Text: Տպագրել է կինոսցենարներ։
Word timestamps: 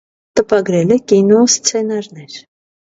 Տպագրել 0.39 0.95
է 0.95 0.99
կինոսցենարներ։ 1.13 2.45